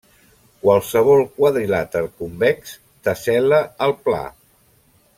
[0.61, 2.73] Qualsevol quadrilàter convex
[3.09, 4.27] tessel·la el pla.